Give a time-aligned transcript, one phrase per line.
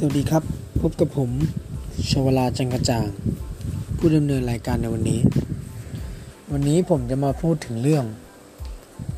[0.00, 0.44] สวัสดีครับ
[0.80, 1.30] พบกับผม
[2.10, 3.04] ชวลาจังกระจ่าง
[3.96, 5.20] ผู้ดำเนินรายการในวันนี้
[6.52, 8.04] วันนี้ผมจะมาพูดถึงเรื่อง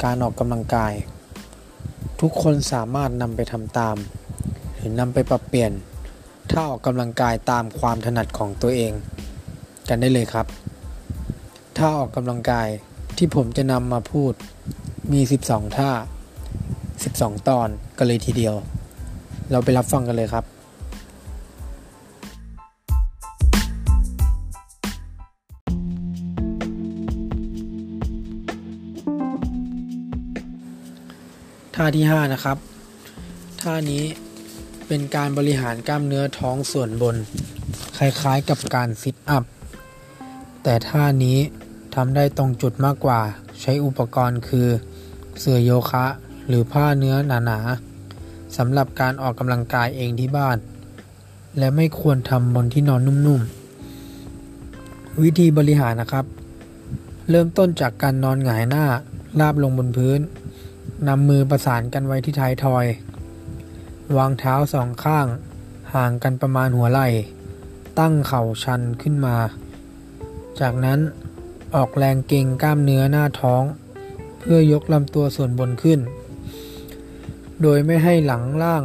[0.05, 0.93] การออกกำลังกาย
[2.21, 3.97] ทุกคนสามารถนำไปทำตาม
[4.75, 5.73] หรือนำไปปรับเปลี่ยน
[6.51, 8.93] ถ้าออกกำลังกายตามความถนัดของตัวเอง
[9.89, 10.47] กันได้เลยครับ
[11.77, 12.69] ถ้าออกกำลังกาย
[13.17, 14.33] ที่ผมจะนำมาพูด
[15.13, 15.91] มี 12 ท่า
[16.69, 18.55] 12 ตอนกันเลยทีเดียว
[19.51, 20.47] เราไปรับฟังกันเลยครับ
[31.83, 32.59] ท่าที่ 5 นะครับ
[33.63, 34.05] ท่านี้
[34.87, 37.17] เป็นการบริหารกล้ามเนื้อท้องส่วนบน
[37.97, 39.45] คล้ายๆกับการซิทอัพ
[40.63, 41.39] แต่ท่านี้
[41.95, 43.21] ทำได้ตรงจุดมากกว่า
[43.61, 44.69] ใช้อุปกรณ์คือ
[45.39, 46.05] เสื่อโยคะ
[46.49, 50.57] หรือผ้าเนื้อหนาๆสำหรับการออกกำลังกายเองที่บ้าน
[51.59, 56.25] และไม่ควรทำบนที่นอนนุ่มๆ วิธีบริหารนะครับ
[57.31, 58.85] เริ่มต้นจากการนอนหงายหน้า
[59.41, 60.21] ราบลงบนพื้น
[61.09, 62.85] นำมือประสานกันไว้ที่ท้ายทอย
[64.17, 65.27] วางเท้าสองข้าง
[65.95, 67.09] ห่างกันประมาณหัวไหล่
[67.99, 69.37] ตั้งเข่าชันขึ้นมา
[70.61, 71.01] จากนั้น
[71.75, 73.63] ออกแรงเก่งกล้ามเนื้อหน้าท้อง
[74.39, 76.01] เพื่อยกลำตัวส่วนบนขึ้น
[77.63, 78.83] โดยไม่ให้หลังล่าง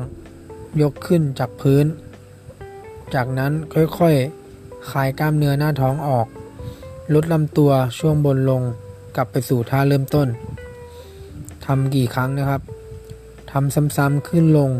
[0.81, 1.85] ยกขึ้นจากพื้น
[3.13, 6.27] จากนั้นค่อยๆคลายกล้ามเนื้อหน้าท้องออก
[7.13, 8.61] ลดลำตัวช่วงบนลง
[9.15, 10.27] กลับไปสู่ท่าเริ่มต้น
[11.65, 12.61] ทำกี่ครั้งนะครับ
[13.51, 14.71] ทำซ้ำๆขึ้นลง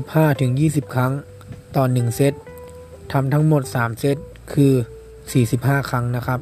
[0.00, 1.12] 15-20 ครั้ง
[1.76, 2.32] ต่อ 1 เซต
[3.12, 4.16] ทำทั้งหมด 3 เซต
[4.52, 4.72] คือ
[5.30, 6.40] 45 ครั้งนะครับ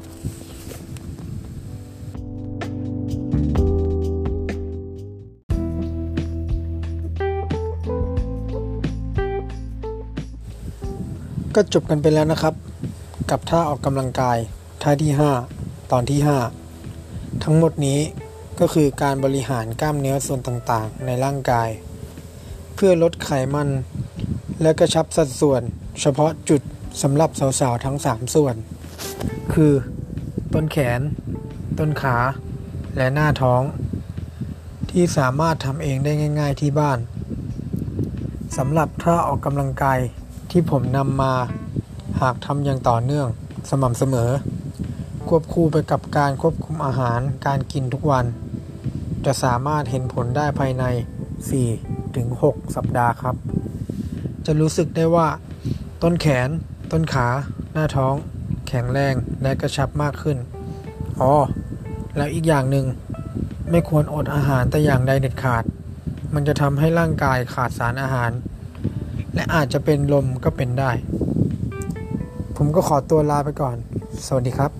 [11.55, 12.53] ก็จบกันไปแล้วนะครับ
[13.31, 14.37] กับท่าออกกำลังกาย
[14.81, 15.11] ท่าที่
[15.51, 16.19] 5 ตอนที่
[16.81, 17.99] 5 ทั้งหมดนี้
[18.59, 21.69] ก็คือการบริหารกล้ามเนื้อส่วนต่างๆ ในร่างกาย
[22.75, 23.69] เพื่อลดไขมัน
[24.61, 25.61] และกระชับสัดส่วน
[26.01, 26.61] เฉพาะจุด
[27.01, 28.55] สำหรับสาวๆทั้ง 3 ส่วน
[29.53, 29.73] คือ
[30.53, 31.01] ต้นแขน
[31.79, 32.17] ต้นขา
[32.97, 33.61] และหน้าท้อง
[34.91, 36.99] ที่สามารถทำเองได้ง่าย ๆที่บ้าน
[38.57, 39.99] สำหรับท่าออกกำลังกาย
[40.51, 41.33] ที่ผมนำมา
[42.21, 43.27] หากทำอย่างต่อเนื่อง
[43.69, 44.29] สม่ำเสมอ
[45.27, 48.25] ควบคู่ไปกับการควบคุมอาหารการกินทุกวัน
[49.25, 50.83] จะสามารถเห็นผลได้ภายใน
[51.99, 53.35] 4-6 สัปดาห์ครับ
[54.45, 55.27] จะรู้สึกได้ว่า
[56.03, 56.49] ต้นแขน
[56.91, 57.27] ต้นขา
[57.73, 58.15] หน้าท้อง
[58.67, 60.37] แข็งแรงและกระชับมากขึ้น
[61.21, 61.33] อ๋อ
[62.15, 62.85] แล้วอีกอย่างหนึ่ง
[63.71, 65.63] ไม่ควรอดอาหารแต่อย่างใดเด็ดขาด
[66.33, 68.31] มันจะทำให้ร่างกายขาดสารอาหาร
[69.35, 70.91] และอาจจะเป็นลมก็เป็นได้
[72.57, 73.77] ผมก็ขอตัวลาไปก่อน
[74.25, 74.71] สวัสดีครับ